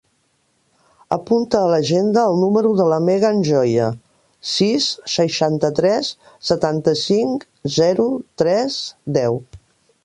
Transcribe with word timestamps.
Apunta 1.15 1.59
a 1.59 1.67
l'agenda 1.71 2.23
el 2.29 2.39
número 2.43 2.71
de 2.79 2.87
la 2.93 2.99
Megan 3.09 3.43
Joya: 3.49 3.91
sis, 4.55 4.89
seixanta-tres, 5.17 6.11
setanta-cinc, 6.51 7.49
zero, 7.81 8.11
tres, 8.43 8.83
deu. 9.21 9.43